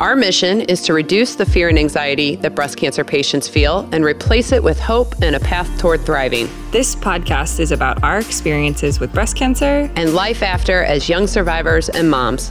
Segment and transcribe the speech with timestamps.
[0.00, 4.02] Our mission is to reduce the fear and anxiety that breast cancer patients feel and
[4.02, 6.48] replace it with hope and a path toward thriving.
[6.70, 11.90] This podcast is about our experiences with breast cancer and life after as young survivors
[11.90, 12.50] and moms.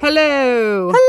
[0.00, 0.92] Hello.
[0.92, 1.05] Hello.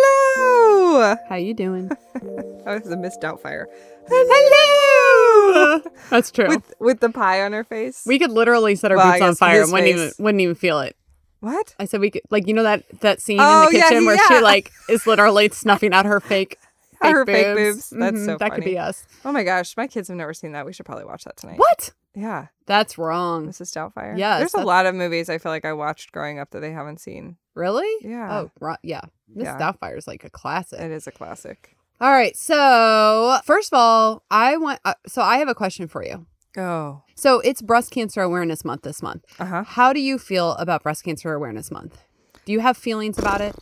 [1.29, 1.87] How you doing?
[2.13, 3.65] that was a Miss Doubtfire.
[4.09, 5.81] Hello.
[6.09, 6.47] That's true.
[6.47, 8.03] With with the pie on her face.
[8.05, 10.79] we could literally set our Well, boots on fire and wouldn't even wouldn't even feel
[10.79, 10.95] it.
[11.39, 11.75] what?
[11.79, 14.05] I said we could like you know that that scene Oh, in the yeah, kitchen
[14.05, 16.57] where she like is literally snuffing out her fake
[17.01, 17.37] fake Her boobs.
[17.37, 17.89] fake boobs.
[17.91, 19.05] That's Mhm, so That could be us.
[19.26, 20.65] Oh my gosh, my kids have never seen that.
[20.65, 21.59] We should probably watch that tonight.
[21.59, 21.91] What?
[22.15, 23.48] Yeah, That's wrong.
[23.48, 23.71] Mrs.
[23.76, 24.17] Doubtfire.
[24.17, 24.39] Yeah.
[24.39, 26.99] there's a lot of movies I feel like I watched growing up that they haven't
[26.99, 27.37] seen.
[27.58, 27.91] Really?
[28.08, 28.32] Yeah.
[28.41, 28.77] Oh, right.
[28.84, 29.02] Yeah.
[29.34, 29.58] Miss Yeah.
[29.58, 30.80] Doubtfire is like a classic.
[30.80, 31.76] It is a classic.
[32.00, 32.38] All right.
[32.38, 34.80] So first of all, I want.
[34.86, 36.28] Uh, so I have a question for you.
[36.55, 39.24] Oh, So it's Breast Cancer Awareness Month this month.
[39.40, 39.63] uh huh.
[39.63, 42.04] How do you feel about Breast Cancer Awareness Month?
[42.46, 43.55] Do you have feelings about it?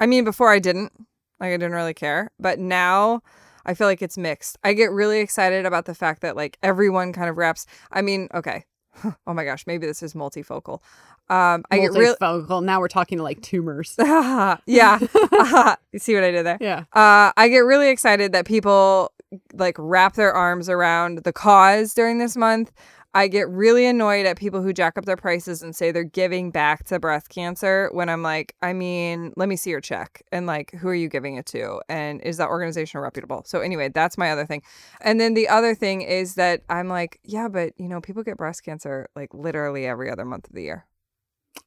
[0.00, 0.92] I mean, before I didn't.
[1.40, 2.30] Like, I didn't really care.
[2.38, 3.22] But now
[3.66, 4.58] I feel like it's mixed.
[4.64, 7.66] I get really excited about the fact that, like, everyone kind of wraps.
[7.90, 8.64] I mean, okay.
[9.26, 10.80] Oh my gosh, maybe this is multifocal.
[11.28, 12.14] Um, I get really.
[12.20, 12.62] Multifocal.
[12.62, 13.94] Now we're talking to like tumors.
[13.98, 14.58] yeah.
[15.92, 16.58] you see what I did there?
[16.60, 16.80] yeah.
[16.92, 19.12] Uh, I get really excited that people
[19.54, 22.72] like wrap their arms around the cause during this month.
[23.14, 26.50] I get really annoyed at people who jack up their prices and say they're giving
[26.50, 30.46] back to breast cancer when I'm like, I mean, let me see your check and
[30.46, 31.82] like, who are you giving it to?
[31.90, 33.42] And is that organization reputable?
[33.44, 34.62] So, anyway, that's my other thing.
[35.02, 38.38] And then the other thing is that I'm like, yeah, but you know, people get
[38.38, 40.86] breast cancer like literally every other month of the year.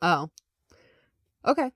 [0.01, 0.31] Oh.
[1.45, 1.71] Okay.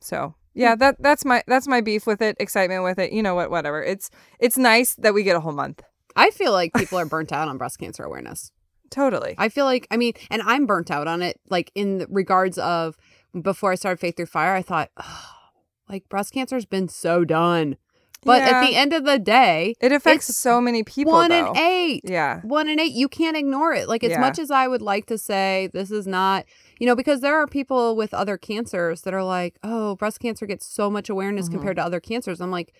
[0.00, 0.78] So yeah, hmm.
[0.78, 3.12] that that's my that's my beef with it, excitement with it.
[3.12, 3.50] You know what?
[3.50, 3.82] Whatever.
[3.82, 5.82] It's it's nice that we get a whole month.
[6.14, 8.52] I feel like people are burnt out on breast cancer awareness.
[8.92, 9.34] Totally.
[9.38, 12.96] I feel like, I mean, and I'm burnt out on it, like in regards of
[13.40, 15.30] before I started Faith Through Fire, I thought, oh,
[15.88, 17.76] like breast cancer's been so done.
[18.24, 21.12] But at the end of the day, it affects so many people.
[21.12, 21.50] one though.
[21.50, 22.02] in eight.
[22.04, 22.40] Yeah.
[22.42, 22.92] One in eight.
[22.92, 23.88] You can't ignore it.
[23.88, 24.20] Like, as Yeah.
[24.20, 26.44] much as I would like to say this is not,
[26.78, 30.46] you know, because there are people with other cancers that are like, oh, breast cancer
[30.46, 31.52] gets so much awareness Mhm.
[31.54, 32.40] compared to other cancers.
[32.40, 32.72] I'm like,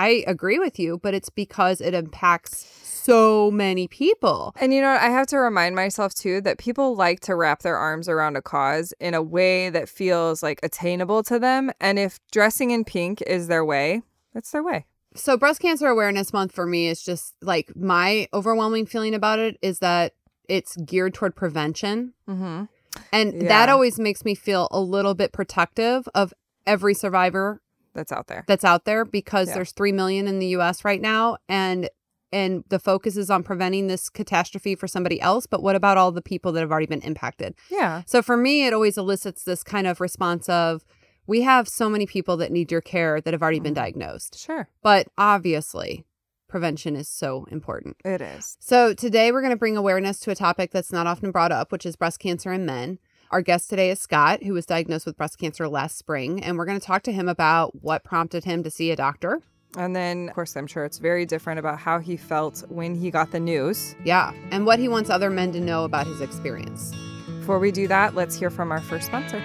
[0.00, 4.54] I agree with you, but it's because it impacts so many people.
[4.58, 5.02] And you know, what?
[5.02, 8.40] I have to remind myself too that people like to wrap their arms around a
[8.40, 11.70] cause in a way that feels like attainable to them.
[11.82, 14.00] And if dressing in pink is their way,
[14.32, 14.86] that's their way.
[15.16, 19.58] So, Breast Cancer Awareness Month for me is just like my overwhelming feeling about it
[19.60, 20.14] is that
[20.48, 22.14] it's geared toward prevention.
[22.26, 22.64] Mm-hmm.
[23.12, 26.32] And that always makes me feel a little bit protective of
[26.66, 27.60] every survivor
[27.94, 28.44] That's out there.
[28.46, 29.54] that's out there because Yeah.
[29.56, 31.88] there's 3 million in the US right now and
[32.32, 36.12] and the focus is on preventing this catastrophe for somebody else but what about all
[36.12, 38.02] the people that have already been impacted Yeah.
[38.06, 40.84] so for me it always elicits this kind of response of
[41.26, 43.82] we have so many people that need your care that have already been Mhm.
[43.82, 44.68] diagnosed Sure.
[44.82, 46.04] but obviously
[46.48, 48.56] prevention is so important It is.
[48.60, 51.72] so today we're going to bring awareness to a topic that's not often brought up
[51.72, 52.98] which is breast cancer in men
[53.30, 56.64] our guest today is Scott, who was diagnosed with breast cancer last spring, and we're
[56.64, 59.40] going to talk to him about what prompted him to see a doctor,
[59.76, 63.10] And then, of course, I'm sure it's very different about how he felt when he
[63.10, 63.94] got the news.
[64.04, 66.92] Yeah, and what he wants other men to know about his experience.
[67.38, 69.38] Before we do that, let's hear from our first sponsor.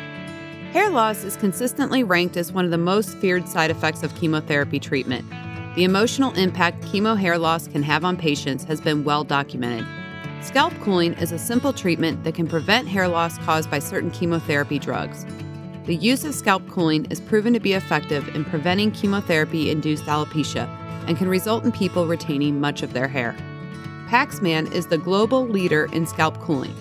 [0.73, 4.79] Hair loss is consistently ranked as one of the most feared side effects of chemotherapy
[4.79, 5.29] treatment.
[5.75, 9.85] The emotional impact chemo hair loss can have on patients has been well documented.
[10.45, 14.77] Scalp cooling is a simple treatment that can prevent hair loss caused by certain chemotherapy
[14.77, 15.25] drugs.
[15.85, 20.69] The use of scalp cooling is proven to be effective in preventing chemotherapy induced alopecia
[21.07, 23.35] and can result in people retaining much of their hair.
[24.07, 26.75] Paxman is the global leader in scalp cooling.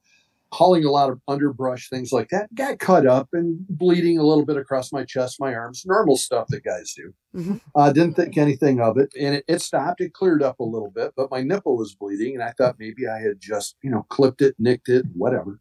[0.55, 2.53] hauling a lot of underbrush, things like that.
[2.55, 6.47] Got cut up and bleeding a little bit across my chest, my arms, normal stuff
[6.49, 7.13] that guys do.
[7.35, 7.61] Mhm.
[7.75, 9.11] Uh, didn't think anything of it.
[9.19, 9.99] And it, it stopped.
[9.99, 12.35] It cleared up a little bit, but my nipple was bleeding.
[12.35, 15.59] And I thought maybe I had just, you know, clipped it, nicked it, whatever.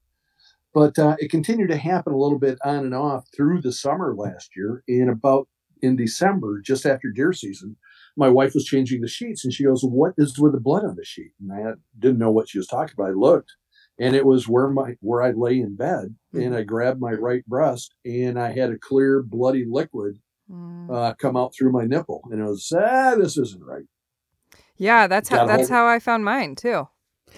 [0.73, 4.14] But uh, it continued to happen a little bit on and off through the summer
[4.14, 4.85] last year.
[4.87, 5.49] And about
[5.82, 7.76] in December, just after deer season,
[8.17, 10.94] my wife was changing the sheets and she goes, What is with the blood on
[10.94, 11.32] the sheet?
[11.41, 13.11] And I didn't know what she was talking about.
[13.11, 13.52] I looked
[13.99, 17.46] and it was where my where I lay in bed and I grabbed my right
[17.46, 20.19] breast and I had a clear bloody liquid
[20.50, 20.94] Mm.
[20.94, 22.20] uh, come out through my nipple.
[22.31, 23.87] And I was, ah, this isn't right.
[24.76, 26.87] Yeah, that's how Got that's hold- how I found mine too.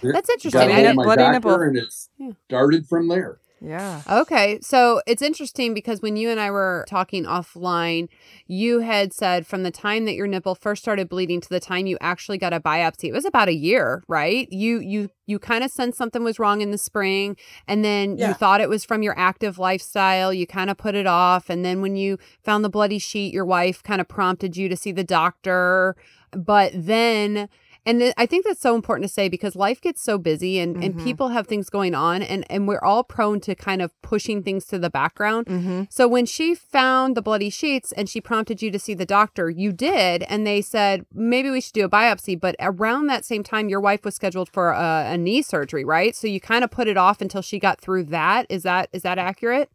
[0.02, 0.60] That's Got interesting.
[0.60, 1.54] a I hold of didn't- my bloody nipple.
[1.54, 3.38] and it started from there.
[3.60, 4.02] Yeah.
[4.10, 8.08] Okay, so it's interesting because when you and I were talking offline,
[8.46, 11.86] you had said from the time that your nipple first started bleeding to the time
[11.86, 14.46] you actually got a biopsy, it was about a year, right?
[14.52, 17.36] You you you kind of sensed something was wrong in the spring,
[17.66, 20.32] and then you thought it was from your active lifestyle.
[20.34, 23.46] You kind of put it off, and then when you found the bloody sheet, your
[23.46, 25.96] wife kind of prompted you to see the doctor,
[26.30, 27.48] but then.
[27.86, 30.82] And th- I think that's so important to say because life gets so busy and,
[30.82, 31.04] and Mhm.
[31.04, 34.64] people have things going on and, and we're all prone to kind of pushing things
[34.66, 35.46] to the background.
[35.46, 35.82] Mm-hmm.
[35.88, 39.48] So when she found the bloody sheets and she prompted you to see the doctor,
[39.48, 42.38] you did, and they said maybe we should do a biopsy.
[42.38, 46.14] But around that same time, your wife was scheduled for a, a knee surgery, right?
[46.16, 48.46] So you kind of put it off until she got through that.
[48.50, 49.70] Is that is that accurate?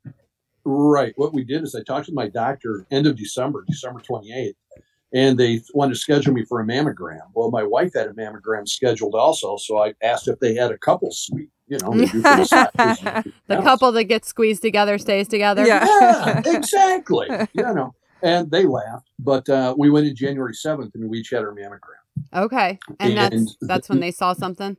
[0.63, 1.13] Right.
[1.15, 4.53] What we did is I talked to my doctor end of December, December 28th,
[5.13, 7.19] and they wanted to schedule me for a mammogram.
[7.33, 10.77] Well, my wife had a mammogram scheduled also, so I asked if they had a
[10.77, 11.49] couple suite.
[11.67, 13.33] You know, they do for the.
[13.47, 15.65] The couple that gets squeezed together stays together.
[15.65, 15.85] Yeah.
[15.85, 17.27] Yeah, exactly.
[17.53, 17.93] you know,
[18.23, 19.09] and they laughed.
[19.19, 21.79] But uh, we went in January 7th, and we each had our mammogram.
[22.33, 22.77] Okay.
[22.99, 24.75] And that's And- that's when they saw something.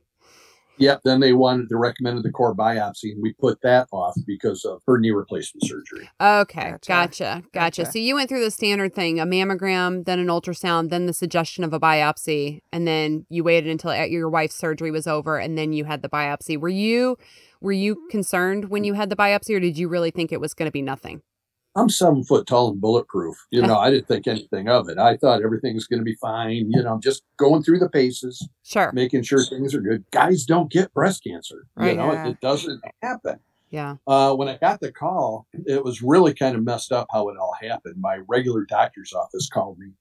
[0.77, 1.01] Yep.
[1.03, 4.81] Then they wanted to recommended the core biopsy, and we put that off because of
[4.87, 6.09] her knee replacement surgery.
[6.19, 6.87] Okay, Gotcha.
[6.87, 7.83] gotcha, gotcha.
[7.83, 7.91] Gotcha.
[7.91, 11.63] So you went through the standard thing: a mammogram, then an ultrasound, then the suggestion
[11.63, 15.73] of a biopsy, and then you waited until your wife's surgery was over, and then
[15.73, 16.59] you had the biopsy.
[16.59, 17.17] Were you
[17.61, 20.53] were you concerned when you had the biopsy, or did you really think it was
[20.53, 21.21] going to be nothing?
[21.75, 23.35] I'm seven foot tall and bulletproof.
[23.51, 24.97] You know, I didn't think anything of it.
[24.97, 26.69] I thought everything was going to be fine.
[26.71, 28.91] You know, I'm just going through the paces, Sure.
[28.93, 30.03] making sure things are good.
[30.11, 31.65] Guys don't get breast cancer.
[31.75, 31.91] Right.
[31.91, 32.27] You know, Yeah.
[32.27, 33.39] it, it doesn't happen.
[33.71, 33.95] Yeah.
[34.05, 37.37] Uh, when I got the call, it was really kind of messed up how it
[37.37, 37.95] all happened.
[37.99, 39.93] My regular doctor's office called me,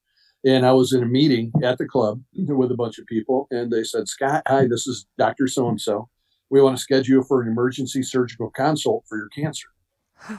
[0.45, 3.73] and I was in a meeting at the club with a bunch of people, and
[3.73, 6.11] they said, "Scott, hi, this is Doctor So and So.
[6.51, 9.69] We want to schedule you for an emergency surgical consult for your cancer."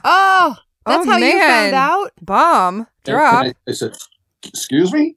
[0.04, 0.54] Oh,
[0.86, 2.10] that's Oh, how you found out.
[2.22, 3.44] Bomb And drop.
[3.46, 3.96] I, I said,
[4.44, 5.16] "Excuse me."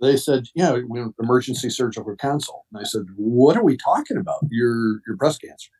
[0.00, 4.16] They said, "Yeah, we want emergency surgical consult." And I said, "What are we talking
[4.16, 4.40] about?
[4.50, 5.70] Your your breast cancer."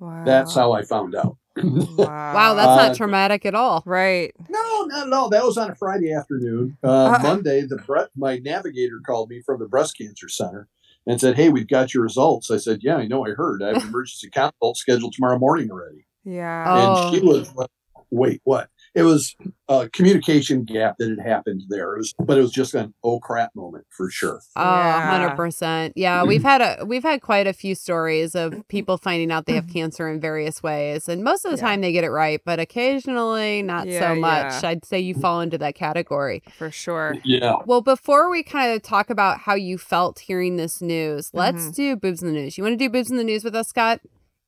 [0.00, 0.24] Wow.
[0.24, 1.36] That's how I found out.
[1.56, 1.86] Wow.
[1.98, 3.82] Wow, that's Uh, not traumatic at all.
[3.84, 4.32] right.
[4.48, 5.28] No, no, no.
[5.28, 6.76] That was on a Friday afternoon.
[6.84, 7.18] Uh, Uh.
[7.20, 10.68] Monday, the bre- my navigator called me from the breast cancer center
[11.06, 13.26] and said, "Hey, we've got your results." I said, "Yeah, I know.
[13.26, 13.62] I heard.
[13.62, 16.64] I have an emergency consult scheduled tomorrow morning already." Yeah.
[16.68, 17.08] Oh.
[17.08, 17.70] And she was, like,
[18.10, 19.36] "Wait, what?" It was
[19.68, 21.94] a communication gap that had happened there.
[21.94, 24.40] It was, but it was just an oh crap moment for sure.
[24.56, 25.36] Oh, Yeah.
[25.36, 25.92] 100%.
[25.94, 29.52] Yeah, we've had a we've had quite a few stories of people finding out they
[29.54, 31.06] have cancer in various ways.
[31.08, 31.62] And most of the Yeah.
[31.68, 34.62] time they get it right, but occasionally not Yeah, so much.
[34.62, 34.68] yeah.
[34.70, 36.42] I'd say you fall into that category.
[36.56, 37.16] For sure.
[37.24, 37.56] Yeah.
[37.66, 41.74] Well, before we kind of talk about how you felt hearing this news, let's Mhm.
[41.74, 42.56] do boobs in the news.
[42.58, 44.00] You want to do boobs in the news with us, Scott?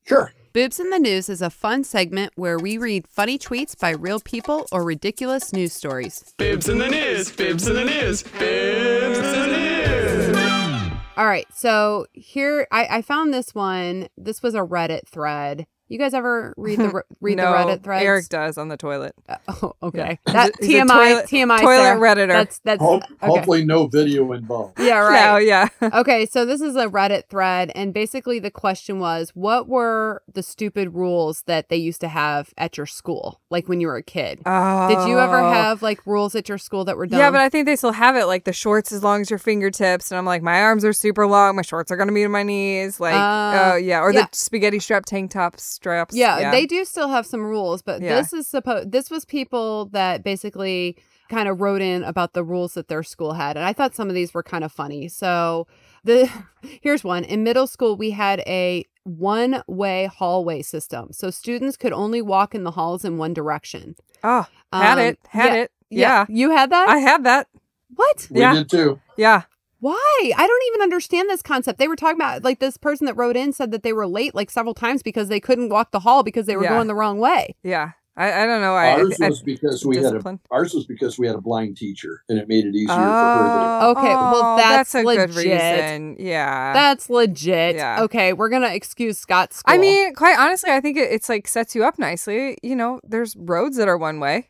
[0.03, 0.31] Sure.
[0.53, 4.19] Boobs in the News is a fun segment where we read funny tweets by real
[4.19, 6.33] people or ridiculous news stories.
[6.37, 10.91] Boobs in the news, Boobs in the news, Boobs in the news.
[11.15, 14.09] All right, so here I, I found this one.
[14.17, 15.67] This was a Reddit thread.
[15.91, 18.05] You guys ever read the read no, the Reddit threads?
[18.05, 19.13] Eric does on the toilet.
[19.27, 20.19] Uh, oh, okay.
[20.25, 21.99] He's That a- he's a TMI toilet- TMI toilet Sarah.
[21.99, 22.27] redditor.
[22.29, 23.27] That's that's Hope, okay.
[23.27, 24.79] Hopefully, no video involved.
[24.79, 25.45] Yeah, No, right.
[25.45, 25.67] yeah.
[25.93, 30.41] okay, so this is a Reddit thread, and basically the question was, what were the
[30.41, 34.03] stupid rules that they used to have at your school, like when you were a
[34.03, 34.39] kid?
[34.45, 34.87] Oh.
[34.87, 37.19] Did you ever have like rules at your school that were dumb?
[37.19, 39.39] Yeah, but I think they still have it like the shorts as long as your
[39.39, 42.29] fingertips, and I'm like, my arms are super long, my shorts are gonna be to
[42.29, 44.21] my knees, like, Uh, oh yeah, or yeah.
[44.21, 46.15] the spaghetti strap tank top straps.
[46.15, 48.15] yeah, they do still have some rules, but Yeah.
[48.15, 48.91] this is supposed.
[48.91, 50.95] This was people that basically
[51.29, 54.07] kind of wrote in about the rules that their school had, and I thought some
[54.09, 55.07] of these were kind of funny.
[55.07, 55.65] So
[56.03, 56.29] the
[56.81, 62.21] here's one: in middle school, we had a one-way hallway system, so students could only
[62.21, 63.95] walk in the halls in one direction.
[64.23, 65.71] Oh, had Um, it, had yeah, it.
[65.89, 66.25] Yeah.
[66.29, 66.87] you had that.
[66.89, 67.47] I had that.
[67.95, 68.27] what?
[68.29, 68.53] We Yeah.
[68.53, 68.99] did too.
[69.17, 69.41] Yeah.
[69.81, 70.31] Why?
[70.37, 71.77] I don't even understand this concept.
[71.79, 74.33] They were talking about like this person that wrote in said that they were late
[74.33, 76.69] like several times because they couldn't walk the hall because they were Yeah.
[76.69, 77.55] going the wrong way.
[77.63, 77.91] Yeah.
[78.17, 78.75] I, I don't know.
[78.75, 81.77] I, Ours I, was because we had a ours was because we had a blind
[81.77, 83.79] teacher, and it made it easier for her.
[83.81, 86.17] Oh, Okay, well, oh, that's a good reason.
[86.19, 86.73] Yeah.
[86.73, 87.75] That's legit.
[87.77, 88.01] Yeah.
[88.03, 89.73] Okay, we're gonna excuse Scott's school.
[89.73, 92.57] I mean, quite honestly, I think it, it's like sets you up nicely.
[92.61, 94.49] You know, there's roads that are one way.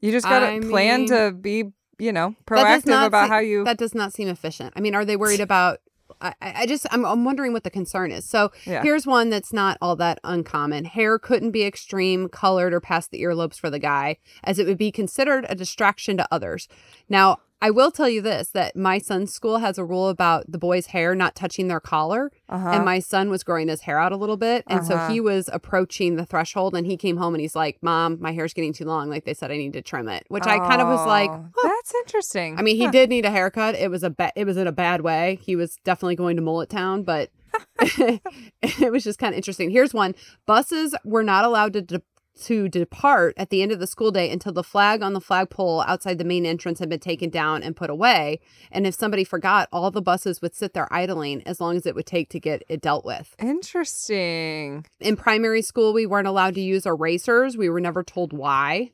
[0.00, 1.64] You just gotta I plan mean- to be,
[1.98, 3.64] you know, proactive not about se- how you.
[3.64, 4.72] that does not seem efficient.
[4.76, 5.78] I mean, are they worried about?
[6.20, 8.24] I, I I just I'm, I'm wondering what the concern is.
[8.28, 8.82] So Yeah.
[8.82, 10.84] here's one that's not all that uncommon.
[10.84, 14.78] Hair couldn't be extreme, colored, or past the earlobes for the guy, as it would
[14.78, 16.68] be considered a distraction to others.
[17.08, 20.58] Now, I will tell you this: that my son's school has a rule about the
[20.58, 22.68] boys' hair not touching their collar, uh-huh.
[22.70, 25.08] and my son was growing his hair out a little bit, and Uh-huh.
[25.08, 28.32] so he was approaching the threshold, and he came home and he's like, "Mom, my
[28.32, 29.08] hair's getting too long.
[29.08, 31.46] Like they said, I need to trim it." Which I kind of was like, Oh,
[31.56, 31.68] huh.
[31.68, 32.58] that's interesting.
[32.58, 32.90] I mean, he Huh.
[32.90, 33.74] did need a haircut.
[33.74, 35.38] It was a ba- it was in a bad way.
[35.42, 37.30] He was definitely going to Mullet Town, but
[37.80, 39.70] it was just kind of interesting.
[39.70, 40.14] Here's one:
[40.46, 42.02] buses were not allowed to de-
[42.42, 45.82] to depart at the end of the school day until the flag on the flagpole
[45.82, 48.40] outside the main entrance had been taken down and put away.
[48.70, 51.94] And if somebody forgot, all the buses would sit there idling as long as it
[51.94, 53.34] would take to get it dealt with.
[53.38, 54.84] Interesting.
[55.00, 57.56] In primary school, we weren't allowed to use erasers.
[57.56, 58.90] We were never told why.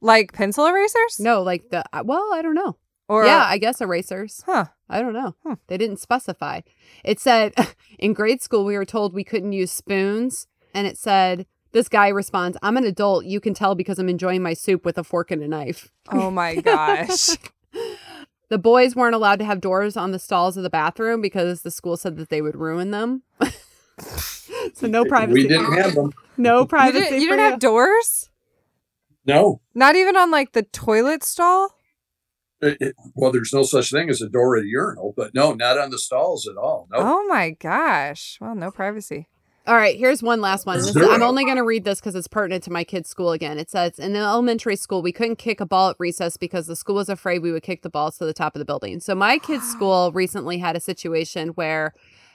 [0.00, 1.18] Like pencil erasers?
[1.18, 2.76] No, like the well, I don't know.
[3.08, 4.42] Or yeah, I guess erasers.
[4.46, 4.66] Huh.
[4.88, 5.34] I don't know.
[5.44, 5.54] Hmm.
[5.68, 6.60] They didn't specify.
[7.04, 7.54] It said
[7.98, 12.08] in grade school we were told we couldn't use spoons, and it said this guy
[12.08, 13.24] responds, "I'm an adult.
[13.26, 16.30] You can tell because I'm enjoying my soup with a fork and a knife." Oh
[16.30, 17.28] my gosh.
[18.48, 21.70] The boys weren't allowed to have doors on the stalls of the bathroom because the
[21.70, 23.22] school said that they would ruin them.
[24.74, 25.42] so no privacy.
[25.42, 26.12] We didn't have them.
[26.36, 27.00] no you privacy.
[27.04, 28.30] didn't, you for didn't have doors?
[29.24, 29.60] No.
[29.74, 31.70] Not even on like the toilet stall?
[32.60, 35.52] It- it- well, there's no such thing as a door at a urinal, but no,
[35.52, 36.86] not on the stalls at all.
[36.92, 36.98] No.
[37.00, 38.38] Oh my gosh.
[38.40, 39.26] Well, no privacy.
[39.66, 40.78] All right, here's one last one.
[40.78, 40.96] This.
[40.96, 43.58] I'm only going to read this because it's pertinent to my kid's school again.
[43.58, 46.94] It says in elementary school, we couldn't kick a ball at recess because the school
[46.94, 49.00] was afraid we would kick the balls to the top of the building.
[49.00, 51.94] So my kid's school recently had a situation where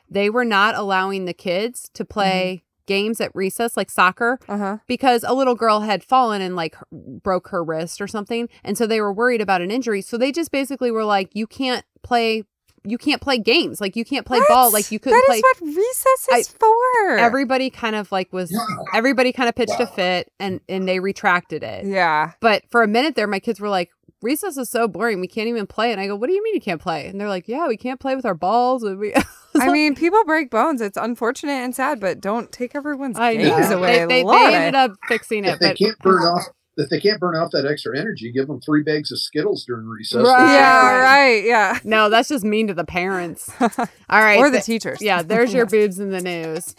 [0.09, 4.77] they were not allowing the kids to play games at recess, like soccer, Uh huh.
[4.87, 8.49] because a little girl had fallen and like broke her wrist or something.
[8.65, 10.01] And so they were worried about an injury.
[10.01, 12.43] So they just basically were like, you can't play.
[12.83, 13.79] You can't play games.
[13.79, 14.71] Like you can't play ball.
[14.71, 17.17] Like you couldn't That play is what recess is for.
[17.17, 18.59] everybody kind of like was Yeah.
[18.93, 22.31] everybody kind of pitched a fit and and they retracted it Yeah.
[22.39, 23.91] but for a minute there my kids were like
[24.23, 26.53] recess is so boring we can't even play and i go what do you mean
[26.53, 29.13] you can't play and they're like yeah we can't play with our balls and we
[29.53, 30.79] I mean, people break bones.
[30.79, 34.05] It's unfortunate and sad, but don't take everyone's i know away.
[34.05, 36.43] they, they, they ended up fixing it If they but can't burn off,
[36.81, 39.85] if they can't burn off that extra energy, give them three bags of Skittles during
[39.85, 40.25] recess.
[40.25, 40.53] Right.
[40.53, 41.43] yeah, right.
[41.45, 41.79] Yeah.
[41.83, 45.01] no that's just mean to the parents all right or the th- teachers.
[45.01, 46.75] yeah there's your boobs in the news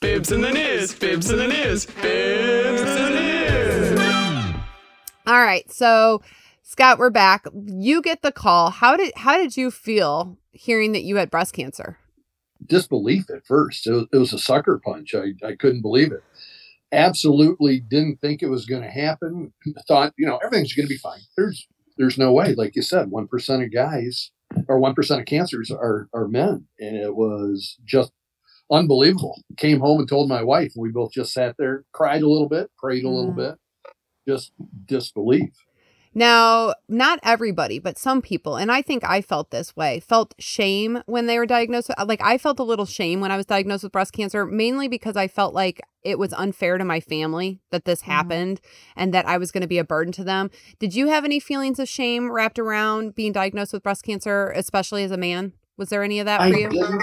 [0.00, 0.94] Bibs in the news.
[0.96, 1.86] Bibs in the news.
[1.86, 4.54] Bibs in the news.
[5.26, 6.20] all right so
[6.62, 11.02] scott we're back you get the call how did how did you feel hearing that
[11.02, 11.98] you had breast cancer
[12.66, 13.86] disbelief at first.
[13.86, 15.14] It was, it was a sucker punch.
[15.14, 16.22] I, I couldn't believe it.
[16.92, 19.52] Absolutely didn't think it was going to happen.
[19.88, 21.20] Thought, you know, everything's going to be fine.
[21.36, 21.66] There's
[21.98, 22.54] there's no way.
[22.54, 24.30] Like you said, one percent of guys
[24.68, 28.12] or one percent of cancers are are men, and it was just
[28.70, 29.40] unbelievable.
[29.56, 32.48] Came home and told my wife, and we both just sat there, cried a little
[32.48, 33.36] bit, prayed a little Mm.
[33.36, 33.54] bit,
[34.28, 34.52] just
[34.86, 35.52] disbelief.
[36.14, 41.02] Now, not everybody, but some people, and I think I felt this way, felt shame
[41.06, 41.88] when they were diagnosed.
[41.88, 44.88] With, like, I felt a little shame when I was diagnosed with breast cancer, mainly
[44.88, 48.60] because I felt like it was unfair to my family that this happened
[48.96, 50.50] and that I was going to be a burden to them.
[50.78, 55.04] Did you have any feelings of shame wrapped around being diagnosed with breast cancer, especially
[55.04, 55.52] as a man?
[55.78, 57.00] Was there any of that I for you?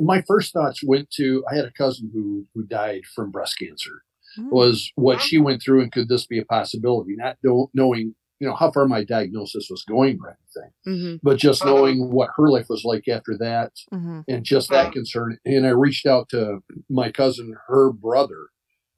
[0.00, 4.02] my first thoughts went to I had a cousin who who died from breast cancer.
[4.38, 4.50] Mm.
[4.50, 7.14] Was what she went through, and could this be a possibility?
[7.16, 11.38] Not know, knowing, you know, how far my diagnosis was going or anything, hmm but
[11.38, 14.24] just knowing what her life was like after that, Mhm.
[14.26, 15.38] and just that concern.
[15.44, 16.58] And I reached out to
[16.90, 18.48] my cousin, her brother,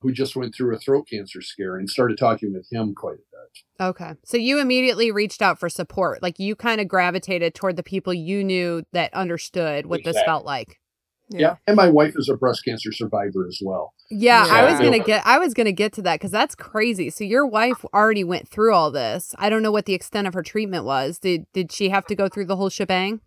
[0.00, 3.16] who just went through a throat cancer scare, and started talking with him quite a
[3.18, 3.84] bit.
[3.86, 4.12] Okay.
[4.24, 6.22] So you immediately reached out for support.
[6.22, 10.46] Like you kind of gravitated toward the people you knew that understood what this felt
[10.46, 10.78] like.
[11.30, 11.56] Yeah.
[11.66, 13.94] And my wife is a breast cancer survivor as well.
[14.10, 15.26] Yeah, I was gonna get.
[15.26, 17.10] I was gonna get to that because that's crazy.
[17.10, 19.34] So your wife already went through all this.
[19.38, 21.18] I don't know what the extent of her treatment was.
[21.18, 23.20] Did did she have to go through the whole shebang?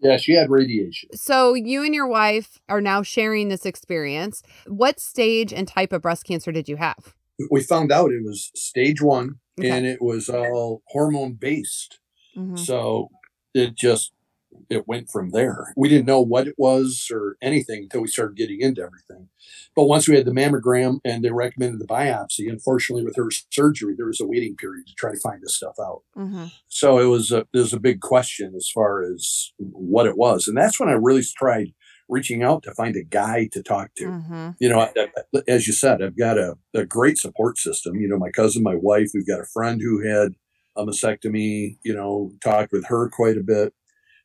[0.00, 1.16] Yeah, she had radiation.
[1.16, 4.42] So you and your wife are now sharing this experience.
[4.66, 7.14] What stage and type of breast cancer did you have?
[7.50, 9.70] We found out it was stage one Okay.
[9.70, 11.98] and it was all hormone based.
[12.36, 12.58] Mhm.
[12.58, 13.08] So
[13.54, 14.12] it just
[14.70, 15.72] it went from there.
[15.76, 19.28] We didn't know what it was or anything until we started getting into everything.
[19.76, 23.94] But once we had the mammogram and they recommended the biopsy, unfortunately with her surgery,
[23.96, 26.02] there was a waiting period to try to find this stuff out.
[26.16, 26.50] Mhm.
[26.68, 30.56] So it was a was a big question as far as what it was, and
[30.56, 31.72] that's when I really tried
[32.08, 34.04] reaching out to find a guy to talk to.
[34.04, 34.56] Mhm.
[34.60, 34.92] You know, I,
[35.34, 37.96] I- as you said, I've got a, a great support system.
[37.96, 40.32] You know, my cousin, my wife, we've got a friend who had
[40.76, 41.78] a mastectomy.
[41.82, 43.72] You know, talked with her quite a bit,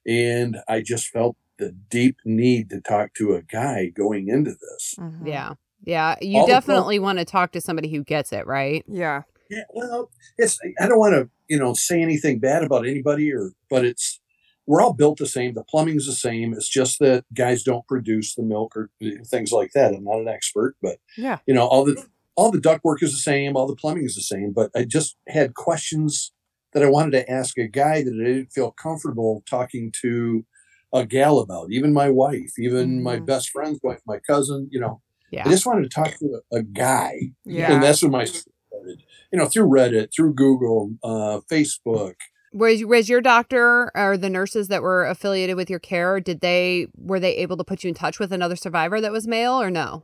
[0.07, 4.95] and I just felt the deep need to talk to a guy going into this.
[4.97, 5.27] Mhm.
[5.27, 5.53] Yeah,
[5.83, 6.15] yeah.
[6.21, 8.83] You All definitely want to talk to somebody who gets it, right?
[8.87, 9.23] Yeah.
[9.49, 13.51] Yeah, well, it's I don't want to you know say anything bad about anybody or
[13.69, 14.19] but it's
[14.67, 15.55] we're all built the same.
[15.55, 16.53] The plumbing's the same.
[16.53, 18.91] It's just that guys don't produce the milk or
[19.25, 19.95] things like that.
[19.95, 21.39] I'm not an expert, but Yeah.
[21.47, 24.21] you know all the all the ductwork is the same, all the plumbing is the
[24.21, 24.53] same.
[24.53, 26.31] But I just had questions
[26.73, 30.45] that I wanted to ask a guy that I didn't feel comfortable talking to
[30.93, 31.71] a gal about.
[31.71, 33.25] Even my wife, even my Mhm.
[33.25, 34.67] best friend's wife, my cousin.
[34.71, 35.47] You know, Yeah.
[35.47, 37.73] I just wanted to talk to a, a guy Yeah.
[37.73, 39.03] and that's when my started.
[39.31, 42.15] You know, through Reddit, through Google, uh, Facebook.
[42.51, 46.19] Was was your doctor or the nurses that were affiliated with your care?
[46.19, 49.27] Did they were they able to put you in touch with another survivor that was
[49.27, 50.03] male or no?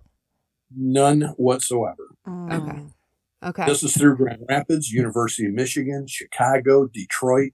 [0.76, 2.10] None whatsoever.
[2.28, 2.52] Mm.
[2.70, 2.84] Okay.
[3.68, 7.54] This is through Grand Rapids, University of Michigan, Chicago, Detroit.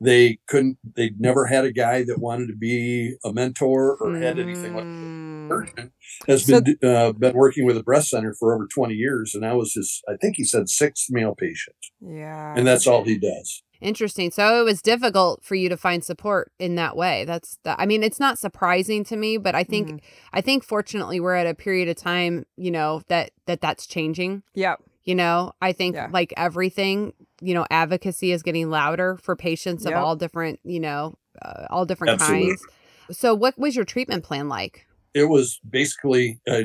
[0.00, 0.78] They couldn't.
[0.96, 4.84] They'd never had a guy that wanted to be a mentor or had anything like.
[4.84, 5.48] Mm.
[5.48, 5.92] Surgeon
[6.26, 9.44] has So- been uh, been working with a breast center for over twenty years, and
[9.46, 10.02] I was his.
[10.08, 12.54] I think he said sixth male patient, Yeah.
[12.56, 13.62] and that's all he does.
[13.80, 14.30] Interesting.
[14.30, 17.24] So it was difficult for you to find support in that way.
[17.24, 20.00] That's the, I mean, it's not surprising to me, but I think Mhm.
[20.32, 24.42] I think fortunately we're at a period of time, you know, that that that's changing.
[24.54, 24.80] Yep.
[25.04, 26.08] You know, I think Yeah.
[26.12, 29.98] like everything, you know, advocacy is getting louder for patients of Yep.
[30.00, 32.48] all different, you know, uh, all different Absolutely.
[32.50, 32.66] kinds.
[33.10, 34.86] So what was your treatment plan like?
[35.14, 36.62] it was basically uh,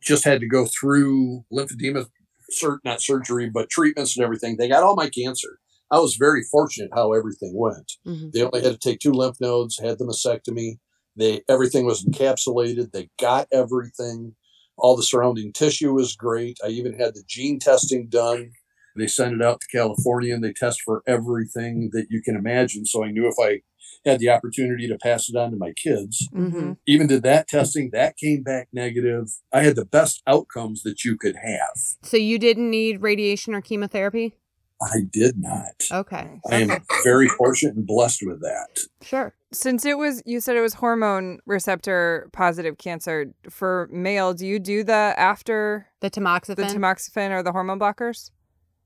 [0.00, 2.06] just had to go through lymphedema,
[2.50, 4.56] sur- not surgery, but treatments and everything.
[4.56, 5.58] They got all my cancer.
[5.90, 7.94] I was very fortunate how everything went.
[8.06, 8.30] Mhm.
[8.32, 10.78] They only had to take two lymph nodes, had the mastectomy.
[11.16, 12.92] They everything was encapsulated.
[12.92, 14.36] They got everything.
[14.78, 16.58] All the surrounding tissue was great.
[16.64, 18.52] I even had the gene testing done.
[18.96, 22.86] They sent it out to California and they test for everything that you can imagine.
[22.86, 23.60] So I knew if I
[24.08, 26.72] had the opportunity to pass it on to my kids, Mm-hmm.
[26.86, 31.16] even did that testing that came back negative i had the best outcomes that you
[31.16, 34.34] could have So you didn't need radiation or chemotherapy?
[34.82, 36.40] I did not Okay.
[36.50, 39.34] i am very fortunate and blessed with that Sure.
[39.52, 44.34] Since it was, you said it was hormone receptor positive cancer for male.
[44.34, 46.56] Do you do the after The tamoxifen.
[46.56, 48.30] the tamoxifen or the hormone blockers?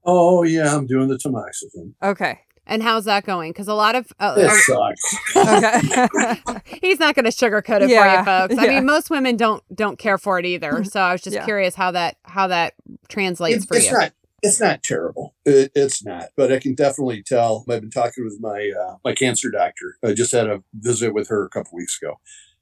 [0.05, 2.41] oh yeah i'm doing the tamoxifen Okay.
[2.67, 3.51] and how's that going?
[3.53, 6.41] Because a lot of uh, it sucks Okay.
[6.83, 8.59] he's not going to sugarcoat it Yeah, for you, folks.
[8.61, 8.71] I yeah.
[8.77, 10.85] mean, most women don't don't care for it either.
[10.91, 11.45] So I was just Yeah.
[11.45, 12.75] curious how that how that
[13.09, 13.93] translates it's, for it's you.
[13.93, 18.25] not it's not terrible it, it's not but i can definitely tell i've been talking
[18.25, 21.77] with my uh, my cancer doctor i just had a visit with her a couple
[21.77, 22.21] weeks ago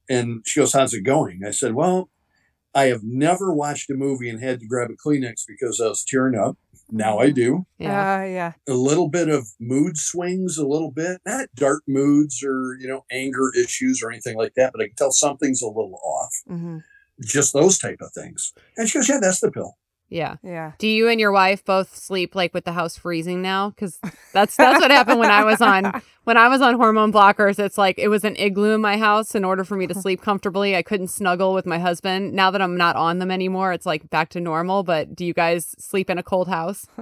[0.09, 2.11] and she goes how's it going i said well
[2.75, 6.05] i have never watched a movie and had to grab a kleenex because i was
[6.05, 6.57] tearing up
[6.91, 8.21] now i do yeah.
[8.21, 8.53] Uh, yeah.
[8.67, 13.05] a little bit of mood swings, a little bit, not dark moods or, you know,
[13.13, 16.35] anger issues or anything like that, but I can tell something's a little off.
[16.49, 16.79] hmm
[17.21, 18.53] Just those type of things.
[18.77, 19.77] And she goes, Yeah, that's the pill.
[20.09, 20.37] Yeah.
[20.43, 20.73] Yeah.
[20.79, 23.71] Do you and your wife both sleep like with the house freezing now?
[23.71, 23.99] Because
[24.33, 27.59] that's that's what happened when I was on when I was on hormone blockers.
[27.59, 29.35] It's like it was an igloo in my house.
[29.35, 30.01] In order for me to uh-huh.
[30.01, 32.33] sleep comfortably, I couldn't snuggle with my husband.
[32.33, 34.83] Now that I'm not on them anymore, it's like back to normal.
[34.83, 36.87] But do you guys sleep in a cold house?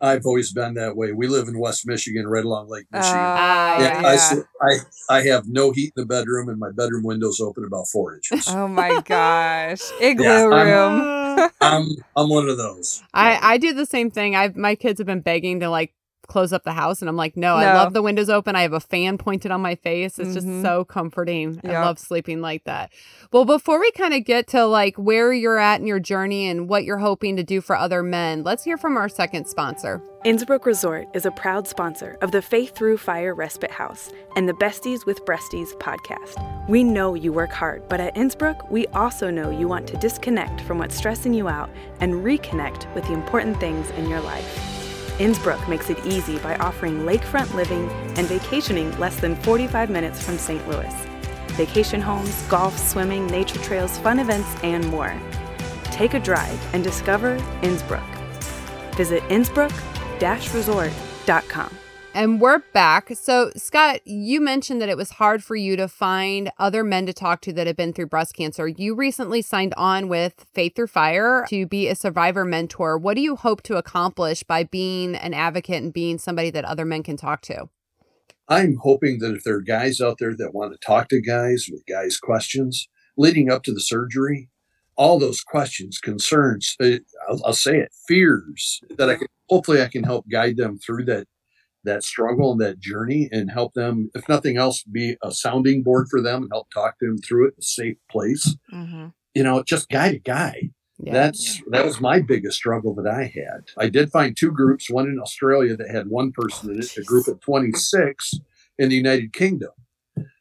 [0.00, 1.12] I've always been that way.
[1.12, 3.18] We live in West Michigan, right along Lake Uh, Michigan.
[3.20, 4.08] Ah, yeah, yeah.
[4.08, 7.64] I, s- I I have no heat in the bedroom, and my bedroom window's open
[7.64, 8.46] about four inches.
[8.48, 9.80] Oh my gosh.
[10.00, 11.50] Igloo Yeah, I'm- room.
[11.60, 13.02] I'm I'm one of those.
[13.14, 14.34] I, I do the same thing.
[14.36, 15.92] I've my kids have been begging to like
[16.28, 18.54] close up the house and I'm like, no, I love the windows open.
[18.54, 20.18] I have a fan pointed on my face.
[20.18, 20.34] It's Mhm.
[20.34, 21.60] just so comforting.
[21.64, 22.90] I love sleeping like that.
[23.32, 26.68] Well, before we kind of get to like where you're at in your journey and
[26.68, 30.00] what you're hoping to do for other men, let's hear from our second sponsor.
[30.24, 34.52] Innsbrook Resort is a proud sponsor of the Faith Through Fire Respite House and the
[34.54, 36.68] Besties with Breasties podcast.
[36.68, 40.60] We know you work hard, but at Innsbrook, we also know you want to disconnect
[40.62, 44.77] from what's stressing you out and reconnect with the important things in your life.
[45.18, 50.38] Innsbrook makes it easy by offering lakefront living and vacationing less than 45 minutes from
[50.38, 50.66] St.
[50.68, 50.94] Louis.
[51.56, 55.20] Vacation homes, golf, swimming, nature trails, fun events, and more.
[55.84, 58.06] Take a drive and discover Innsbrook.
[58.94, 61.87] Visit innsbrook-resort.com.
[62.18, 63.10] And we're back.
[63.14, 67.12] So, Scott, you mentioned that it was hard for you to find other men to
[67.12, 68.66] talk to that have been through breast cancer.
[68.66, 72.98] You recently signed on with Faith Through Fire to be a survivor mentor.
[72.98, 76.84] What do you hope to accomplish by being an advocate and being somebody that other
[76.84, 77.68] men can talk to?
[78.48, 81.68] I'm hoping that if there are guys out there that want to talk to guys
[81.70, 84.50] with guys' questions leading up to the surgery,
[84.96, 86.96] all those questions, concerns, uh,
[87.28, 91.04] I'll, I'll say it, fears that I can hopefully I can help guide them through
[91.04, 91.28] that
[91.88, 96.06] that struggle and that journey and help them, if nothing else, be a sounding board
[96.10, 98.56] for them and help talk to them through it in a safe place.
[98.72, 99.08] Mm-hmm.
[99.34, 100.70] You know, just guide a guy.
[101.00, 101.12] Yeah.
[101.12, 103.68] That's that was my biggest struggle that I had.
[103.76, 107.02] I did find two groups, one in Australia that had one person in it, a
[107.02, 108.34] group of 26
[108.78, 109.70] in the United Kingdom.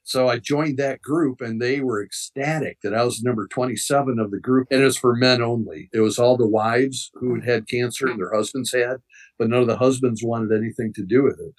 [0.08, 4.32] So I joined that group and they were ecstatic that I was number 27 of
[4.32, 4.70] the group.
[4.72, 5.90] And it was for men only.
[5.94, 9.02] It was all the wives who had had cancer and their husbands had,
[9.38, 11.54] but none of the husbands wanted anything to do with it.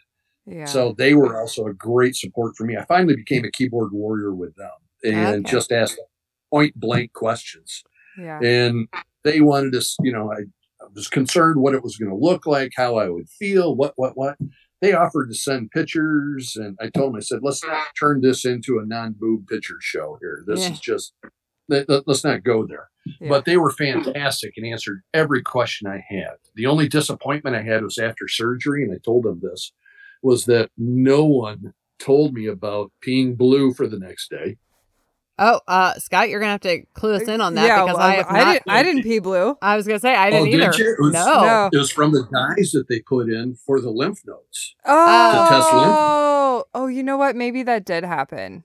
[0.46, 0.64] Yeah.
[0.64, 2.76] So they were also a great support for me.
[2.76, 4.70] I finally became a keyboard warrior with them
[5.04, 5.50] and Okay.
[5.52, 6.00] just asked
[6.50, 7.84] point blank questions
[8.18, 8.40] yeah.
[8.42, 8.88] and
[9.22, 10.38] they wanted us you know I,
[10.82, 13.92] I was concerned what it was going to look like how i would feel what
[13.96, 14.38] what what
[14.80, 18.46] they offered to send pictures and i told them i said let's not turn this
[18.46, 20.72] into a non-boob picture show here this Yeah.
[20.72, 21.12] is just
[21.68, 22.88] let, let's not go there
[23.20, 23.28] Yeah.
[23.28, 27.82] but they were fantastic and answered every question i had the only disappointment i had
[27.82, 29.72] was after surgery and i told them this
[30.22, 34.56] was that no one told me about peeing blue for the next day
[35.40, 38.04] Oh, uh, Scott, you're gonna have to clue us in on that yeah, because well,
[38.08, 38.52] I have I not.
[38.54, 38.62] didn't.
[38.70, 39.56] I didn't pee blue.
[39.62, 40.76] I was gonna say I Oh, didn't did either.
[40.82, 40.90] you?
[40.90, 41.24] It was- no.
[41.44, 41.70] No.
[41.72, 46.68] it was from the dyes that they put in for the lymph nodes Oh, test
[46.74, 47.36] oh, you know what?
[47.36, 48.64] Maybe that did happen.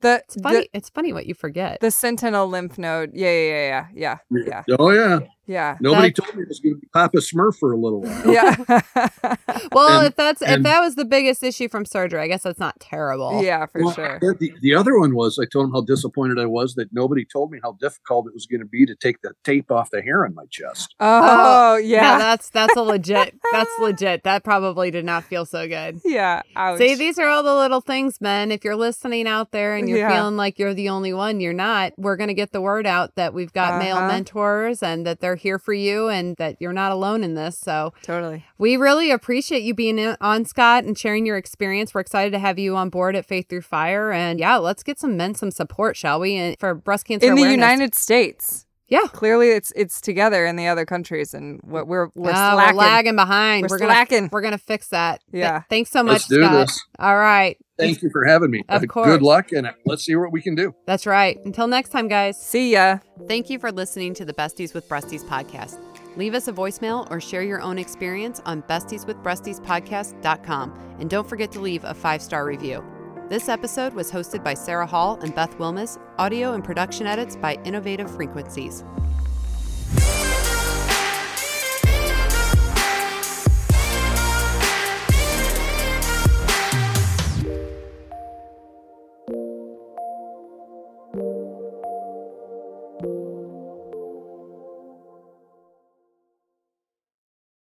[0.00, 0.58] The It's funny.
[0.60, 1.80] the, it's funny what you forget.
[1.80, 3.10] the sentinel lymph node.
[3.14, 5.20] Yeah, yeah, yeah, yeah, yeah, Oh yeah.
[5.48, 8.32] Yeah, Nobody told me it was going to be Papa Smurf for a little while.
[8.32, 8.54] yeah,
[9.72, 12.58] well, and- if that's if that was the biggest issue from surgery, I guess that's
[12.60, 13.42] not terrible.
[13.42, 14.18] yeah, for Well, sure.
[14.20, 17.24] The, the- the other one was I told him how disappointed I was that nobody
[17.24, 20.02] told me how difficult it was going to be to take the tape off the
[20.02, 20.94] hair on my chest.
[21.00, 23.34] Oh, Now yeah, that's that's a legit.
[23.52, 24.24] that's legit.
[24.24, 26.00] That probably did not feel so good.
[26.04, 26.42] yeah.
[26.56, 26.78] Ouch.
[26.78, 28.52] See, these are all the little things, men.
[28.52, 30.14] If you're listening out there and you're Yeah.
[30.14, 31.92] feeling like you're the only one, you're not.
[31.96, 34.08] We're going to get the word out that we've got male Uh-huh.
[34.08, 37.58] mentors and that they're here for you and that you're not alone in this.
[37.58, 38.44] So totally.
[38.56, 41.94] we really appreciate you being on, Scott, and sharing your experience.
[41.94, 44.12] We're excited to have you on board at Faith Through Fire.
[44.12, 46.36] And yeah, let's get some men some support, shall we?
[46.36, 47.48] And for breast cancer In the.
[47.48, 48.66] United States.
[48.88, 49.06] Yeah.
[49.12, 52.76] Clearly, it's it's together in the other countries, and what we're we're Ah, slacking.
[52.76, 53.66] we're lagging behind.
[53.68, 54.28] We're gonna slacking.
[54.32, 55.20] we're gonna fix that.
[55.30, 55.62] Th- Yeah.
[55.68, 56.52] thanks so much, Let's do Scott.
[56.66, 56.86] this.
[56.98, 57.58] All right.
[57.78, 58.64] Thank you for having me.
[58.68, 59.06] Of Uh, course.
[59.08, 60.74] Good luck, and let's see what we can do.
[60.86, 61.38] That's right.
[61.44, 62.40] Until next time, guys.
[62.42, 62.98] See ya.
[63.28, 65.76] Thank you for listening to the Besties with Breasties podcast.
[66.16, 70.72] Leave us a voicemail or share your own experience on bestieswithbreastiespodcast.com.
[70.98, 72.82] And don't forget to leave a five star review.
[73.28, 77.58] This episode was hosted by Sarah Hall and Beth Wilmes, audio and production edits by
[77.62, 78.84] Innovative Frequencies.